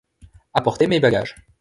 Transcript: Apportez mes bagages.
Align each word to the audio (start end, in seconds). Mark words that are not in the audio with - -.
Apportez 0.63 0.87
mes 0.87 0.99
bagages. 0.99 1.35